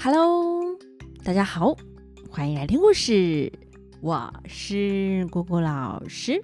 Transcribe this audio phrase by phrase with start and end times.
[0.00, 0.78] Hello，
[1.24, 1.76] 大家好，
[2.30, 3.52] 欢迎来听故事。
[4.00, 6.40] 我是姑姑老师。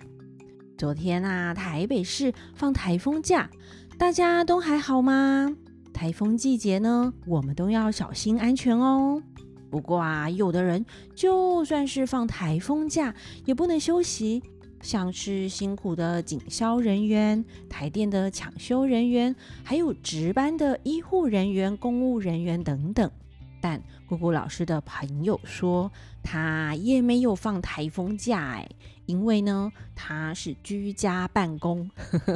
[0.76, 3.48] 昨天啊，台北市放台风假，
[3.96, 5.56] 大家都还好吗？
[5.92, 9.22] 台风季节呢，我们都要小心安全哦。
[9.70, 10.84] 不过啊，有的人
[11.14, 13.14] 就算是放台风假，
[13.44, 14.42] 也不能休息，
[14.82, 23.08] 像是辛苦的警消人员、台电的抢修人员，还有值班的医护人员、公务人员等等。
[23.64, 25.90] 但姑姑老师的朋友说，
[26.22, 28.68] 他也没有放台风假哎，
[29.06, 31.90] 因为呢，他是居家办公，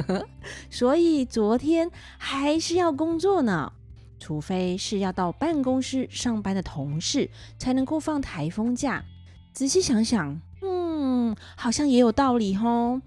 [0.71, 3.71] 所以昨天还是要工作呢。
[4.17, 9.05] 除非是要到办公室上班的同事，才能够放台风假。
[9.53, 12.99] 仔细想想，嗯，好像也有道理吼。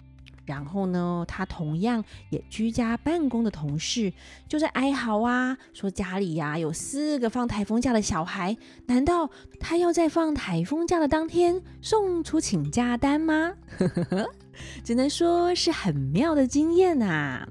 [0.45, 4.13] 然后呢，他同样也居家办公的同事
[4.49, 13.53] 就在哀嚎啊，说家里呀、有四个放台风假的小孩，难道他要在放台风假的当天送出请假单吗？
[14.85, 17.49] 只能说是很妙的经验呐、啊。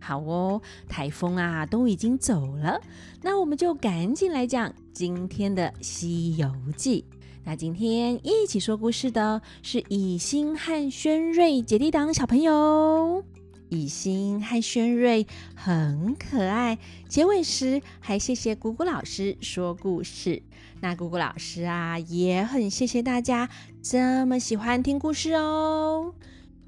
[0.00, 2.80] 好哦，台风啊都已经走了，
[3.22, 7.04] 那我们就赶紧来讲今天的《西游记》。
[7.44, 13.24] 那今天一起说故事的是以心和轩睿姐弟档小朋友。
[13.68, 20.42] 以心和轩睿很可爱，结尾时还谢谢姑姑老师说故事。
[20.80, 23.48] 那姑姑老师啊也很谢谢大家
[23.82, 26.14] 这么喜欢听故事哦。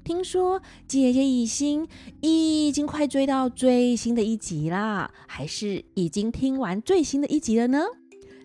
[0.03, 1.87] 听说姐姐以心
[2.21, 7.85] 已经快追到最新的一集了，还是已经听完最新的一集了呢？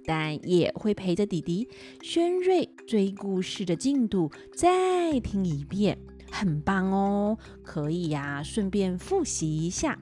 [0.05, 1.69] 但也会陪着弟弟
[2.03, 5.99] 轩睿追故事的进度再听一遍，
[6.31, 7.39] 很棒哦！
[7.63, 9.99] 可以呀，顺便复习一下，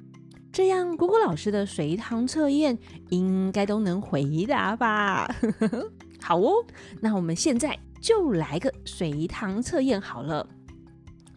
[0.52, 2.78] 这样果果老师的随堂测验
[3.10, 5.28] 应该都能回答吧？
[6.20, 6.64] 好哦，
[7.00, 10.46] 那我们现在就来个随堂测验好了。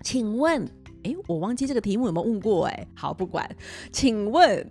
[0.04, 0.68] 请问，
[1.04, 2.66] 诶，我忘记这个题目有没有问过？
[2.68, 3.48] 诶，好，不管，
[3.92, 4.68] 请问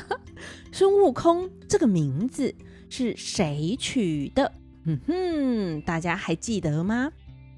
[0.72, 2.54] 孙悟空这个名字，
[2.94, 4.52] 是谁取的？
[4.84, 7.10] 嗯哼，大家还记得吗？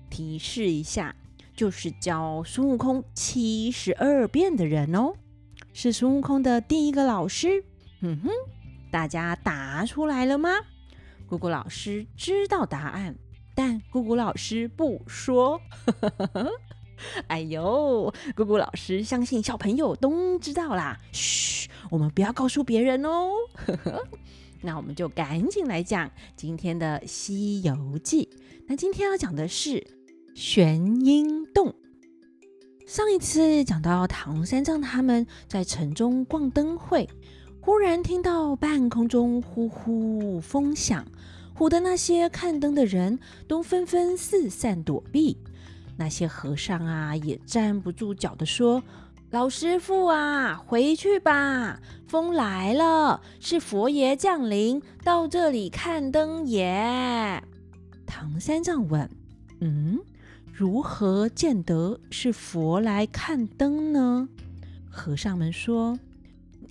[0.08, 1.12] 提示一下，
[1.56, 5.12] 就是教孙悟空七十二变的人哦，
[5.72, 7.64] 是孙悟空的第一个老师。
[8.02, 8.30] 嗯哼，
[8.92, 10.50] 大家答出来了吗？
[11.26, 13.16] 姑姑老师知道答案，
[13.56, 15.60] 但姑姑老师不说。
[17.26, 21.00] 哎呦，姑姑老师相信小朋友都知道啦。
[21.10, 23.32] 嘘，我们不要告诉别人哦。
[24.64, 28.28] 那我们就赶紧来讲今天的《西游记》。
[28.66, 29.86] 那今天要讲的是
[30.34, 31.74] 玄阴洞。
[32.86, 37.06] 上一次讲到唐三藏他们在城中逛灯会，
[37.60, 41.06] 忽然听到半空中呼呼风响，
[41.54, 45.36] 唬得那些看灯的人都纷纷四散躲避。
[45.96, 48.82] 那些和尚啊，也站不住脚的说。
[49.34, 51.80] 老师傅啊，回去吧！
[52.06, 57.42] 风来了，是佛爷降临到这里看灯耶。
[58.06, 59.10] 唐三藏问
[59.60, 59.98] ：“嗯，
[60.52, 64.28] 如何见得是佛来看灯呢？”
[64.88, 65.98] 和尚们说：“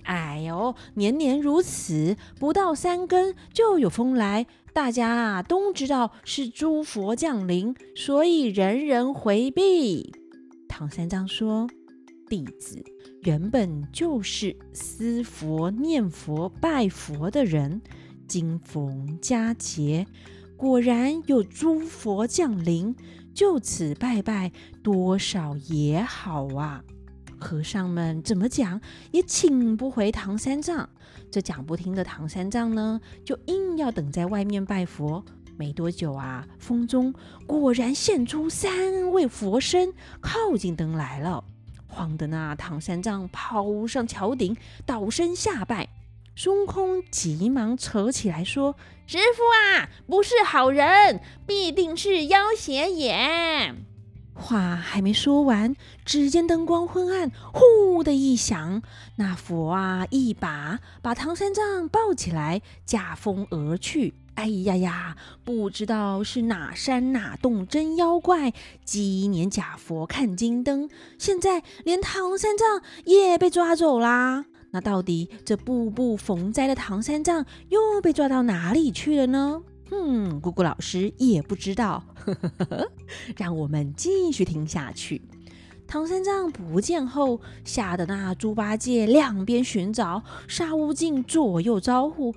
[0.04, 10.14] 哎呦，年年如此，不到三更就有风来，大家啊都知道是诸佛降临，所以人人回避。”
[10.66, 11.68] 唐三藏说。
[12.34, 12.82] 弟子
[13.22, 17.80] 原本就是思佛、念佛、拜佛的人，
[18.26, 20.04] 今逢佳节，
[20.56, 22.92] 果然有诸佛降临，
[23.32, 24.50] 就此拜拜，
[24.82, 26.82] 多少也好啊！
[27.38, 28.80] 和尚们怎么讲
[29.12, 30.88] 也请不回唐三藏，
[31.30, 35.24] 这讲不听的唐三藏呢，就硬要等在外面拜佛。
[35.56, 37.14] 没多久啊，风中
[37.46, 41.44] 果然现出三位佛身，靠近灯来了。
[41.94, 45.88] 慌的那唐三藏跑上桥顶，倒身下拜。
[46.36, 48.74] 孙悟空急忙扯起来说
[49.06, 49.42] ：“师傅
[49.78, 53.72] 啊，不是好人，必定是妖邪也。”
[54.34, 58.82] 话还没说完，只见灯光昏暗，呼的一响，
[59.14, 64.14] 那佛啊一把把唐三藏抱起来，驾风而去。
[64.34, 65.16] 哎呀呀！
[65.44, 68.52] 不知道是哪山哪洞真妖怪，
[68.84, 70.88] 积年假佛看金灯，
[71.18, 74.44] 现在连唐三藏也被抓走啦。
[74.72, 79.62] 那到底这步步逢灾的唐三藏又被抓到哪里去了呢？
[79.92, 82.02] 嗯，姑姑老师也不知道。
[82.16, 82.90] 呵呵呵，
[83.36, 85.22] 让我们继续听下去。
[85.86, 92.34] 唐三藏不见后，吓得那猪八戒两边寻找，沙悟净左右招呼。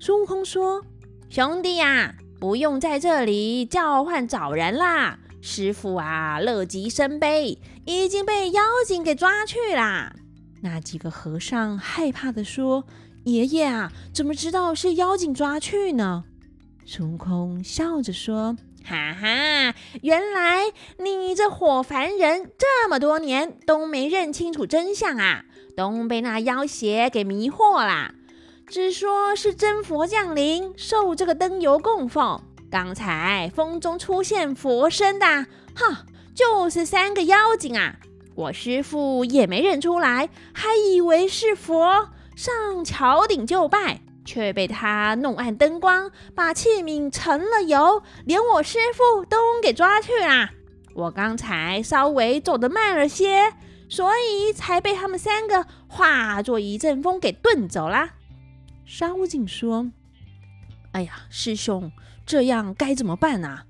[0.00, 0.84] 孙悟空说。
[1.28, 5.18] 兄弟呀，不用在这里叫唤找人啦！
[5.42, 10.14] 师傅啊，乐极生悲，已经被妖精给抓去啦。”
[10.62, 12.84] 那几个和尚害怕地说
[13.24, 16.24] ：“爷爷啊，怎么知道是妖精抓去呢？”
[16.86, 20.62] 孙悟空笑着说：“哈哈，原来
[20.98, 25.44] 你这火凡人这么多年都没认清楚真相啊，
[25.76, 28.14] 都被那妖邪给迷惑啦。
[28.68, 32.40] 只说是真佛降临，受这个灯油供奉。
[32.68, 35.26] 刚才风中出现佛身的，
[35.74, 36.04] 哈，
[36.34, 37.96] 就是三个妖精啊。”
[38.34, 50.50] 我师父也没认出来，还以为是佛，上桥顶就拜，却被他弄暗灯光，把器皿盛了油，连我师父都给抓去了。
[50.92, 53.54] 我刚才稍微走得慢了些，
[53.88, 58.10] 所以才被他们三个化作一阵风给遁走了。
[58.88, 59.90] 沙悟净说
[60.92, 61.90] ：“哎呀，师兄，
[62.24, 63.66] 这样该怎么办啊？”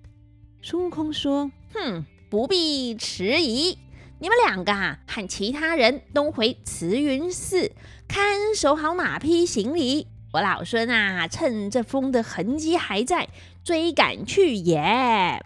[0.60, 3.78] 孙悟空说：“哼，不必迟疑。”
[4.20, 7.72] 你们两个啊，和其他人都回慈云寺
[8.06, 10.06] 看守好马匹行李。
[10.32, 13.28] 我老孙啊，趁这风的痕迹还在，
[13.64, 15.42] 追赶去也。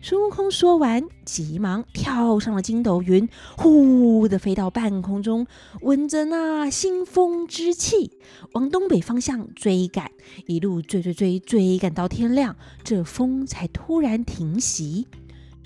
[0.00, 5.46] 孙悟空说完，急忙跳上了筋斗云，呼的飞到半空中，
[5.80, 8.12] 闻着那腥风之气，
[8.52, 10.10] 往东北方向追赶，
[10.46, 15.08] 一路追追追追赶到天亮，这风才突然停息。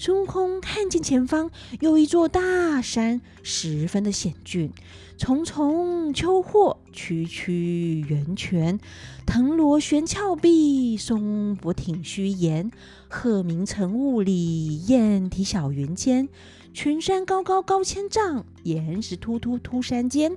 [0.04, 4.72] 孙悟空看见前方有一座大山，十分的险峻，
[5.16, 8.80] 重重丘壑，曲曲源泉，
[9.24, 12.72] 藤萝悬峭壁，松柏挺虚岩，
[13.08, 16.28] 鹤鸣晨雾里，雁啼小云间。
[16.72, 20.32] 群山高高高千丈，岩石突突凸山间。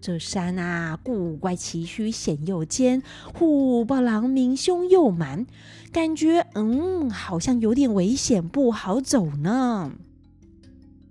[0.00, 3.02] 这山啊，古怪崎岖险又尖，
[3.34, 5.46] 虎豹狼鸣凶又蛮，
[5.92, 9.92] 感觉嗯，好像有点危险，不好走呢。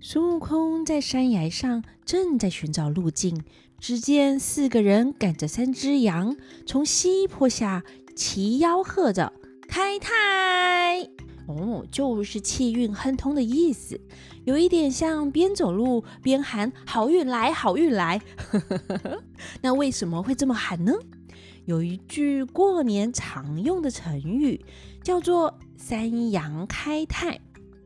[0.00, 3.42] 孙悟空在山崖上正在寻找路径，
[3.78, 6.36] 只见四个人赶着三只羊，
[6.66, 7.84] 从西坡下
[8.16, 9.34] 齐吆喝着
[9.68, 11.06] ：“开泰！”
[11.50, 14.00] 哦，就是气运亨通的意思，
[14.44, 18.20] 有一点像边走路边喊“好运来，好运来”。
[19.62, 20.92] 那为什么会这么喊呢？
[21.66, 24.64] 有一句过年常用的成语，
[25.02, 27.38] 叫做“三阳开泰”。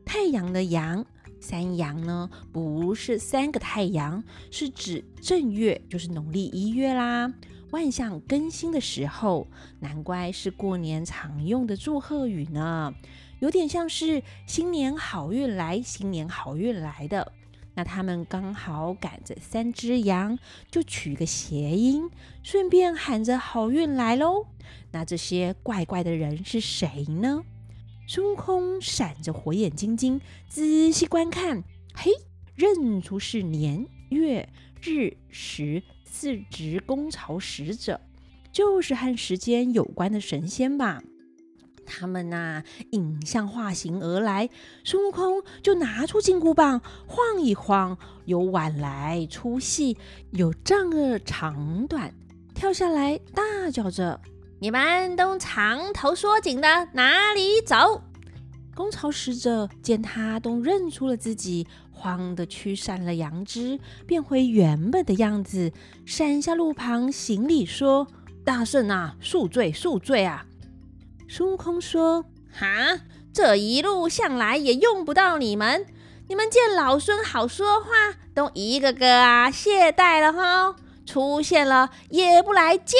[0.05, 1.05] 太阳的阳，
[1.41, 7.33] 三阳呢，不是三个太阳，是指正月，就是农历一月啦。
[7.71, 9.47] 万象更新的时候，
[9.79, 12.93] 难怪是过年常用的祝贺语呢。
[13.39, 17.31] 有点像是新年好运来，新年好运来的。
[17.77, 20.39] 那他们刚好赶着三只羊，
[20.71, 22.09] 就取个谐音，
[22.41, 24.45] 顺便喊着好运来喽。
[24.91, 27.43] 那这些怪怪的人是谁呢？
[28.07, 32.11] 孙悟空闪着火眼金睛，仔细观看，嘿，
[32.55, 34.47] 认出是年月
[34.81, 37.99] 日时四职公朝使者，
[38.53, 41.03] 就是和时间有关的神仙吧。
[41.85, 44.49] 他们呐、啊，影像化形而来，
[44.83, 49.97] 孙悟空就拿出金箍棒晃一晃，有晚来粗细，
[50.31, 52.13] 有丈二长短，
[52.53, 54.19] 跳下来大叫着
[54.59, 58.01] ：“你们都长头缩颈的，哪里走？”
[58.75, 65.71] 公曹使者见他都认出了自己，慌的驱散了羊只，变回原本的样子，
[66.05, 68.05] 闪下路旁行礼说
[68.43, 70.45] ：“大圣啊，恕罪恕罪啊！”
[71.27, 73.01] 孙悟空说：“哈，
[73.33, 75.85] 这一路向来也用不到你们，
[76.27, 77.89] 你们见老孙好说话，
[78.33, 80.75] 都一个个啊懈怠了哈。
[81.05, 82.97] 出现了也不来见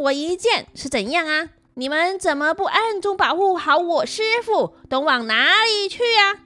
[0.00, 1.48] 我一见，是怎样啊？
[1.74, 4.74] 你们怎么不暗中保护好我师傅？
[4.88, 6.44] 都往哪里去啊？”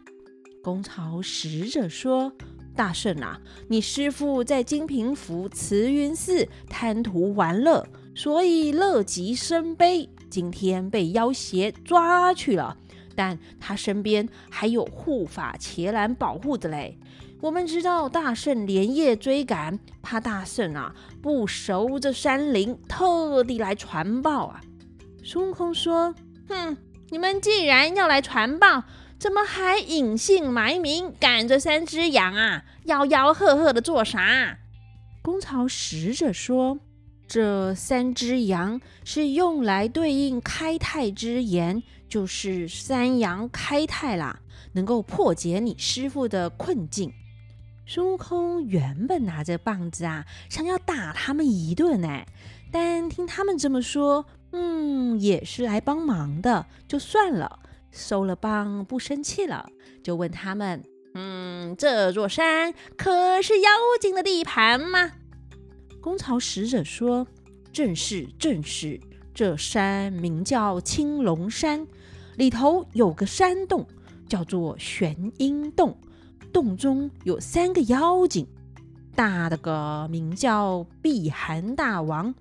[0.62, 2.32] 公曹使者说
[2.76, 12.74] ：“大圣啊，你师傅在金平府慈云寺贪图玩乐，所以乐极生悲。”今天被妖邪抓去了，
[13.14, 16.98] 但他身边还有护法伽蓝保护着嘞。
[17.42, 24.62] 我们知道大圣连夜追赶，怕大圣啊不熟这山林，特地来传报啊。
[25.22, 26.14] 孙悟空说
[26.48, 26.78] ：“哼，
[27.10, 28.84] 你们既然要来传报，
[29.18, 32.64] 怎么还隐姓埋名赶着三只羊啊？
[32.86, 34.56] 吆吆喝喝的做啥？”
[35.20, 36.78] 公曹使者说。
[37.32, 44.40] 这三只羊是用来对应开泰之言，就是三羊开泰啦，
[44.72, 47.10] 能够破解你师傅的困境。
[47.86, 52.22] 孙悟空原本拿着棒子啊，想要打他们一顿呢，
[52.70, 57.60] 但听他们这么说，嗯，也是来帮忙的，就算了，
[57.90, 59.70] 收了棒不生气了，
[60.04, 60.82] 就问他们
[61.16, 65.12] ：“嗯，这座山可是妖精的地盘吗？”
[66.02, 67.26] 公曹使者说
[67.72, 69.00] ：“正是，正是。
[69.32, 71.86] 这山名叫青龙山，
[72.36, 73.86] 里头有个山洞，
[74.28, 75.96] 叫做玄阴洞。”
[76.52, 78.46] 洞中有三个妖精，
[79.14, 82.34] 大的个名叫避寒大王，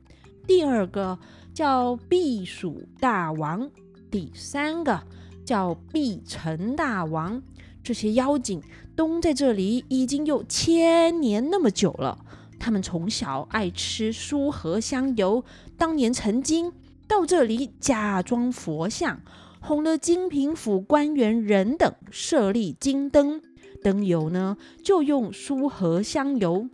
[0.45, 1.17] 第二个
[1.53, 3.69] 叫避暑大王，
[4.09, 5.01] 第三个
[5.45, 7.41] 叫避尘大王。
[7.83, 8.61] 这些妖精
[8.95, 12.25] 都在这里已经有千年那么久了。
[12.61, 15.43] 他们从小爱吃酥和香油，
[15.79, 16.71] 当年曾经
[17.07, 19.19] 到这里假装佛像，
[19.59, 23.41] 哄了金平府官员人等设立金灯。
[23.83, 26.69] 灯油呢，就用酥和香油。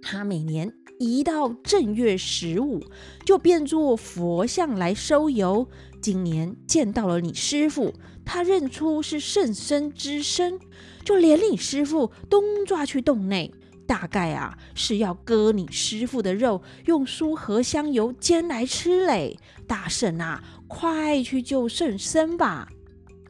[0.00, 2.80] 他每年一到正月十五，
[3.24, 5.66] 就变作佛像来收油。
[6.00, 7.92] 今年见到了你师傅，
[8.24, 10.60] 他认出是圣僧之身，
[11.04, 13.52] 就连你师傅都抓去洞内。
[13.88, 19.38] 大概啊，是要割你师父的肉，用酥和香油煎来吃嘞。
[19.66, 22.68] 大圣啊，快去救圣僧吧！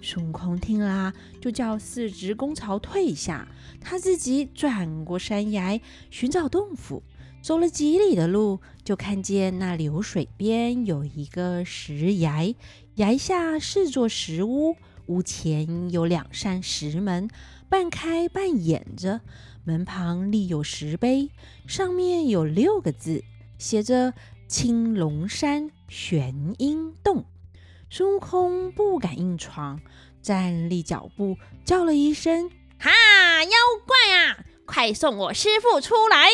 [0.03, 3.47] 孙悟空听了，就叫四只公曹退下，
[3.81, 7.05] 他自己转过山崖寻找洞府。
[7.41, 12.53] 走了几里的路，就看见那流水边有一个石崖，
[12.97, 14.75] 崖下是座石屋，
[15.07, 17.31] 屋前有两扇石门，
[17.69, 19.21] 半开半掩着。
[19.65, 21.31] 门旁立有石碑，
[21.67, 23.23] 上面有六个字，
[23.59, 24.15] 写着
[24.49, 27.25] “青龙山玄阴洞”。
[27.91, 29.81] 孙悟空不敢硬闯，
[30.23, 32.91] 站立脚步，叫了一声：“哈，
[33.45, 33.51] 妖
[33.87, 36.29] 怪啊，快送我师傅出来！”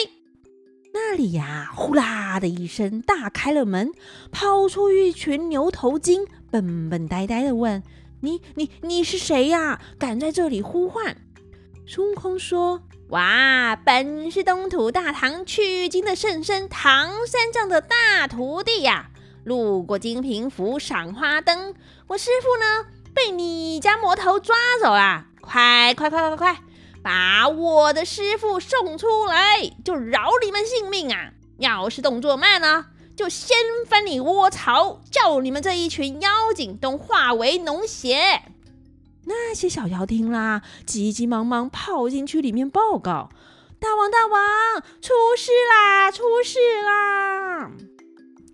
[0.93, 3.91] 那里呀，呼啦的一声，大开了门，
[4.31, 7.83] 跑出一群牛头精，笨笨呆呆的问
[8.23, 9.81] ：“你、你、你是谁呀？
[9.99, 11.17] 敢在这里呼唤？”
[11.87, 19.11] 孙悟空说：“哇，本是东土大唐取经的圣僧唐三藏的大徒弟呀。”
[19.45, 21.75] 路过金平府赏花灯，
[22.07, 26.59] 我师傅呢，被你家魔头抓走了，快快快快快，
[27.03, 31.33] 把我的师傅送出来，就饶你们性命啊！
[31.59, 33.55] 要是动作慢呢，就掀
[33.87, 38.41] 翻你窝巢，叫你们这一群妖精都化为脓血。
[39.27, 43.31] 那些小妖听啦，急急忙忙跑进去里面报告：
[43.79, 47.71] 大王大王，出事啦，出事啦！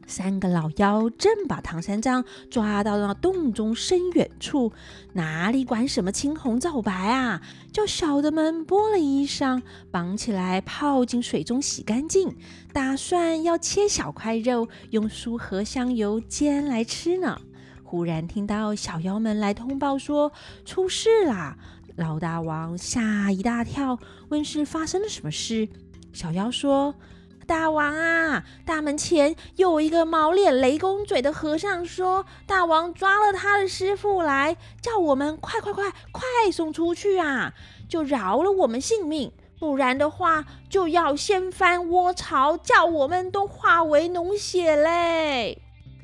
[0.07, 4.73] 三个老妖正把唐三藏抓到那洞中深远处，
[5.13, 7.41] 哪里管什么青红皂白啊？
[7.73, 9.63] 叫小的们剥了衣裳，
[9.93, 12.37] 绑起来泡进水中洗干净，
[12.73, 17.41] 打算要切小块肉，用酥和香油煎来吃呢。
[17.91, 20.31] 忽然听到小妖们来通报说
[20.65, 21.57] 出事啦！
[21.97, 25.69] 老大王吓一大跳，问是发生了什么事。
[26.13, 26.95] 小妖说。
[27.49, 37.53] 大王啊，大门前有一个毛脸雷公嘴的和尚说，大王抓了他的师傅来，叫我们快快快快送出去啊，
[37.89, 45.61] 就饶了我们性命，不然的话就要掀翻窝巢，叫我们都化为脓血嘞。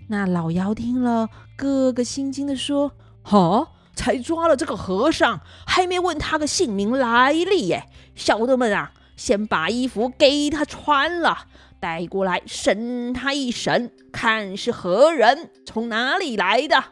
[0.08, 2.92] 那老妖听了，个个心惊的说
[3.24, 7.84] ：“哈，才抓了这个和尚，还没问他个姓名来历耶，
[8.14, 11.46] 小的们啊。”先把衣服给他穿了，
[11.80, 16.84] 带过来审他一审，看是何人，从哪里来的。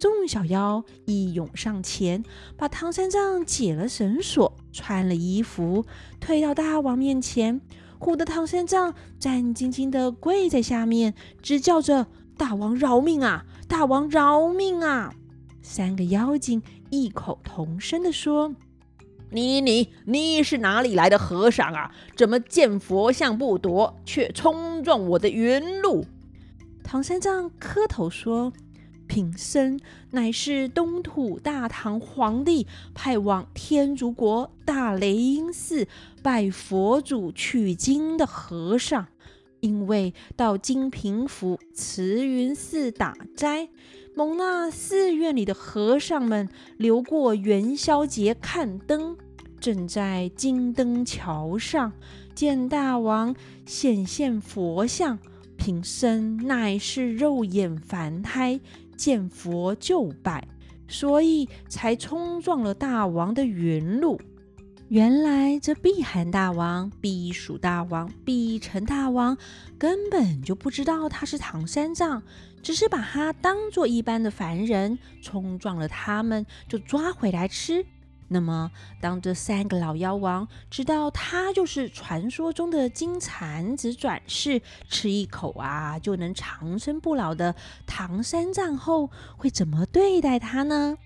[0.00, 2.24] 众小妖一拥上前，
[2.56, 5.86] 把唐三藏解了绳索，穿了衣服，
[6.18, 7.60] 推到大王面前，
[8.00, 13.44] 唬得唐三藏战兢兢地跪在下面，直叫着：“大王饶命啊！
[13.68, 15.14] 大王饶命啊！”
[15.62, 18.54] 三个妖精异口同声地说。
[19.30, 21.94] 你你你是哪里来的和尚啊？
[22.16, 26.06] 怎么见佛像不躲，却冲撞我的云路？
[26.82, 28.54] 唐三藏磕头说
[29.06, 29.78] ：“贫僧
[30.12, 35.86] 乃是东土大唐皇帝派往天竺国大雷音寺
[36.22, 39.08] 拜佛祖取经的和尚，
[39.60, 43.68] 因为到金平府慈云寺打斋，
[44.14, 49.16] 蒙那寺院里的和尚们留过元宵节看灯。”
[49.60, 51.92] 正在金灯桥上
[52.32, 53.34] 见大王
[53.66, 55.18] 显现佛像，
[55.56, 58.60] 贫僧乃是肉眼凡胎，
[58.96, 60.46] 见佛就拜，
[60.86, 64.20] 所以才冲撞了大王的云路。
[64.88, 69.36] 原来这狴犴大王、避暑大王、避尘大王
[69.78, 72.22] 根本就不知道他是唐三藏，
[72.62, 77.84] 只是把他当做一般的凡人，冲撞了他们就抓回来吃。
[78.28, 87.54] 那么，当这三个老妖王知道他就是传说中的金蝉子转世，吃一口啊就能长生不老的
[87.86, 90.96] 唐三藏后，会怎么对待他呢？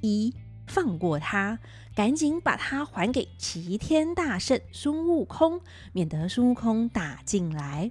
[0.00, 0.34] 一
[0.80, 1.58] 放过他，
[1.96, 5.60] 赶紧把他还给齐天大圣孙悟空，
[5.92, 7.90] 免得孙悟空打进来。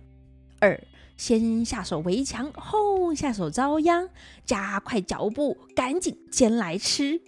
[0.61, 0.81] 二，
[1.17, 4.07] 先下手为强，后下手遭殃，
[4.45, 7.19] 加快脚步，赶紧煎来吃。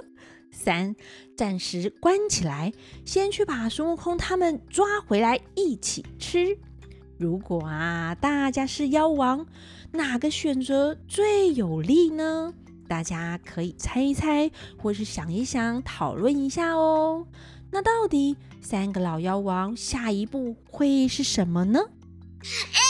[0.50, 0.96] 三，
[1.36, 2.72] 暂时关起来，
[3.04, 6.56] 先去把孙悟空他们抓回来一起吃。
[7.18, 9.46] 如果啊，大家是妖王，
[9.92, 12.54] 哪个选择最有利呢？
[12.88, 17.26] 大家可以猜一猜，或是想一想，讨论一下哦。
[17.70, 21.80] 那到底三个老妖王下一步会是什么呢？